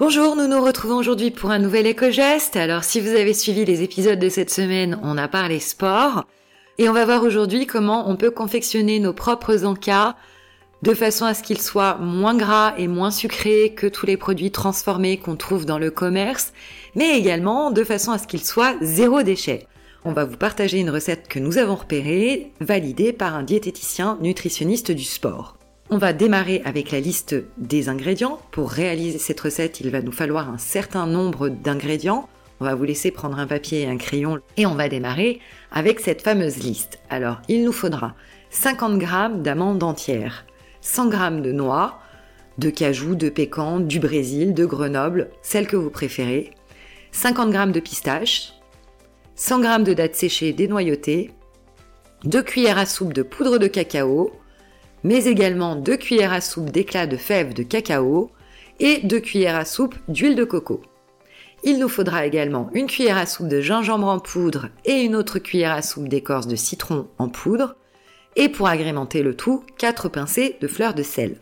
Bonjour, 0.00 0.34
nous 0.34 0.46
nous 0.46 0.64
retrouvons 0.64 0.96
aujourd'hui 0.96 1.30
pour 1.30 1.50
un 1.50 1.58
nouvel 1.58 1.86
éco-geste. 1.86 2.56
Alors 2.56 2.84
si 2.84 3.02
vous 3.02 3.10
avez 3.10 3.34
suivi 3.34 3.66
les 3.66 3.82
épisodes 3.82 4.18
de 4.18 4.30
cette 4.30 4.48
semaine, 4.48 4.98
on 5.02 5.18
a 5.18 5.28
parlé 5.28 5.60
sport. 5.60 6.24
Et 6.78 6.88
on 6.88 6.94
va 6.94 7.04
voir 7.04 7.22
aujourd'hui 7.22 7.66
comment 7.66 8.08
on 8.08 8.16
peut 8.16 8.30
confectionner 8.30 8.98
nos 8.98 9.12
propres 9.12 9.66
encas 9.66 10.16
de 10.80 10.94
façon 10.94 11.26
à 11.26 11.34
ce 11.34 11.42
qu'ils 11.42 11.60
soient 11.60 11.98
moins 11.98 12.34
gras 12.34 12.72
et 12.78 12.88
moins 12.88 13.10
sucrés 13.10 13.74
que 13.76 13.86
tous 13.86 14.06
les 14.06 14.16
produits 14.16 14.50
transformés 14.50 15.18
qu'on 15.18 15.36
trouve 15.36 15.66
dans 15.66 15.78
le 15.78 15.90
commerce, 15.90 16.54
mais 16.94 17.18
également 17.18 17.70
de 17.70 17.84
façon 17.84 18.10
à 18.10 18.16
ce 18.16 18.26
qu'ils 18.26 18.44
soient 18.44 18.76
zéro 18.80 19.22
déchet. 19.22 19.66
On 20.06 20.14
va 20.14 20.24
vous 20.24 20.38
partager 20.38 20.78
une 20.78 20.88
recette 20.88 21.28
que 21.28 21.38
nous 21.38 21.58
avons 21.58 21.76
repérée, 21.76 22.52
validée 22.60 23.12
par 23.12 23.34
un 23.34 23.42
diététicien 23.42 24.16
nutritionniste 24.22 24.92
du 24.92 25.04
sport. 25.04 25.58
On 25.92 25.98
va 25.98 26.12
démarrer 26.12 26.62
avec 26.64 26.92
la 26.92 27.00
liste 27.00 27.34
des 27.58 27.88
ingrédients. 27.88 28.38
Pour 28.52 28.70
réaliser 28.70 29.18
cette 29.18 29.40
recette, 29.40 29.80
il 29.80 29.90
va 29.90 30.02
nous 30.02 30.12
falloir 30.12 30.48
un 30.48 30.56
certain 30.56 31.04
nombre 31.04 31.48
d'ingrédients. 31.48 32.28
On 32.60 32.64
va 32.64 32.76
vous 32.76 32.84
laisser 32.84 33.10
prendre 33.10 33.40
un 33.40 33.46
papier 33.48 33.80
et 33.80 33.86
un 33.88 33.96
crayon 33.96 34.38
et 34.56 34.66
on 34.66 34.76
va 34.76 34.88
démarrer 34.88 35.40
avec 35.72 35.98
cette 35.98 36.22
fameuse 36.22 36.58
liste. 36.58 37.00
Alors, 37.10 37.42
il 37.48 37.64
nous 37.64 37.72
faudra 37.72 38.14
50 38.50 39.00
g 39.00 39.06
d'amandes 39.38 39.82
entières, 39.82 40.46
100 40.80 41.10
g 41.10 41.18
de 41.42 41.50
noix, 41.50 41.98
de 42.58 42.70
cajou, 42.70 43.16
de 43.16 43.28
pécan, 43.28 43.80
du 43.80 43.98
Brésil, 43.98 44.54
de 44.54 44.66
Grenoble, 44.66 45.30
celle 45.42 45.66
que 45.66 45.76
vous 45.76 45.90
préférez, 45.90 46.52
50 47.10 47.52
g 47.52 47.72
de 47.72 47.80
pistaches, 47.80 48.52
100 49.34 49.62
g 49.62 49.84
de 49.86 49.94
dattes 49.94 50.14
séchées 50.14 50.52
dénoyautées, 50.52 51.32
2 52.26 52.42
cuillères 52.44 52.78
à 52.78 52.86
soupe 52.86 53.12
de 53.12 53.22
poudre 53.22 53.58
de 53.58 53.66
cacao, 53.66 54.30
mais 55.04 55.24
également 55.24 55.76
2 55.76 55.96
cuillères 55.96 56.32
à 56.32 56.40
soupe 56.40 56.70
d'éclat 56.70 57.06
de 57.06 57.16
fèves 57.16 57.54
de 57.54 57.62
cacao 57.62 58.30
et 58.78 59.00
2 59.04 59.20
cuillères 59.20 59.56
à 59.56 59.64
soupe 59.64 59.94
d'huile 60.08 60.36
de 60.36 60.44
coco. 60.44 60.82
Il 61.62 61.78
nous 61.78 61.88
faudra 61.88 62.24
également 62.24 62.70
une 62.72 62.86
cuillère 62.86 63.18
à 63.18 63.26
soupe 63.26 63.48
de 63.48 63.60
gingembre 63.60 64.08
en 64.08 64.18
poudre 64.18 64.68
et 64.84 65.02
une 65.02 65.14
autre 65.14 65.38
cuillère 65.38 65.72
à 65.72 65.82
soupe 65.82 66.08
d'écorce 66.08 66.46
de 66.46 66.56
citron 66.56 67.08
en 67.18 67.28
poudre, 67.28 67.76
et 68.36 68.48
pour 68.48 68.68
agrémenter 68.68 69.22
le 69.22 69.34
tout, 69.34 69.64
4 69.78 70.08
pincées 70.08 70.56
de 70.60 70.68
fleurs 70.68 70.94
de 70.94 71.02
sel. 71.02 71.38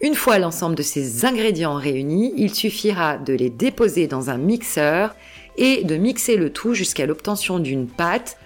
Une 0.00 0.14
fois 0.14 0.38
l'ensemble 0.38 0.74
de 0.74 0.82
ces 0.82 1.24
ingrédients 1.24 1.74
réunis, 1.74 2.34
il 2.36 2.54
suffira 2.54 3.16
de 3.16 3.32
les 3.32 3.50
déposer 3.50 4.06
dans 4.06 4.28
un 4.28 4.36
mixeur 4.36 5.16
et 5.56 5.82
de 5.84 5.96
mixer 5.96 6.36
le 6.36 6.50
tout 6.50 6.74
jusqu'à 6.74 7.06
l'obtention 7.06 7.58
d'une 7.58 7.86
pâte 7.86 8.36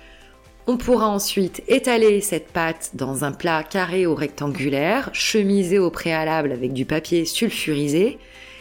on 0.69 0.77
pourra 0.77 1.09
ensuite 1.09 1.63
étaler 1.67 2.21
cette 2.21 2.49
pâte 2.49 2.91
dans 2.93 3.25
un 3.25 3.33
plat 3.33 3.63
carré 3.63 4.07
ou 4.07 4.15
rectangulaire, 4.15 5.09
chemisé 5.15 5.79
au 5.79 5.91
préalable 5.91 6.53
avec 6.53 6.75
du 6.75 6.85
papier 6.85 7.25
sulfurisé, 7.25 8.19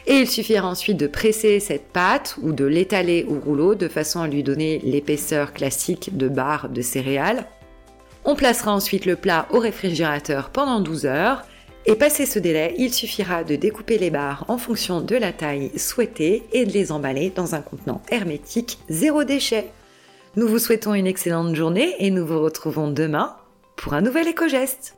et 0.08 0.14
il 0.14 0.30
suffira 0.30 0.66
ensuite 0.66 0.96
de 0.96 1.08
presser 1.08 1.60
cette 1.60 1.90
pâte 1.90 2.38
ou 2.42 2.54
de 2.54 2.64
l'étaler 2.64 3.26
au 3.28 3.38
rouleau 3.38 3.76
de 3.76 3.90
façon 3.90 4.22
à 4.22 4.28
lui 4.28 4.42
donner 4.42 4.80
l'épaisseur 4.86 5.52
classique 5.52 6.16
de 6.16 6.30
barre 6.30 6.70
de 6.70 6.82
céréales. 6.82 7.46
On 8.24 8.36
placera 8.36 8.74
ensuite 8.74 9.06
le 9.06 9.18
plat 9.18 9.46
au 9.52 9.60
réfrigérateur 9.60 10.50
pendant 10.50 10.80
12 10.80 11.06
heures 11.08 11.44
et 11.86 11.96
passé 11.96 12.26
ce 12.26 12.40
délai, 12.40 12.74
il 12.78 12.94
suffira 12.94 13.44
de 13.44 13.58
découper 13.58 13.98
les 13.98 14.12
barres 14.12 14.46
en 14.48 14.58
fonction 14.58 15.02
de 15.02 15.16
la 15.18 15.34
taille 15.34 15.78
souhaitée 15.78 16.44
et 16.54 16.66
de 16.66 16.72
les 16.72 16.94
emballer 16.94 17.34
dans 17.36 17.54
un 17.54 17.62
contenant 17.62 18.02
hermétique 18.10 18.80
zéro 18.88 19.26
déchet. 19.26 19.72
Nous 20.38 20.48
vous 20.48 20.60
souhaitons 20.60 20.94
une 20.94 21.08
excellente 21.08 21.56
journée 21.56 21.96
et 21.98 22.12
nous 22.12 22.24
vous 22.24 22.40
retrouvons 22.40 22.92
demain 22.92 23.36
pour 23.76 23.96
un 23.96 24.02
nouvel 24.02 24.28
éco-geste. 24.28 24.96